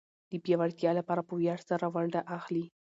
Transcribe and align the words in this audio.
د 0.31 0.33
پياوړتيا 0.43 0.91
لپاره 0.99 1.21
په 1.27 1.33
وياړ 1.39 1.59
سره 1.69 1.85
ونډه 1.95 2.21
اخلي. 2.37 2.65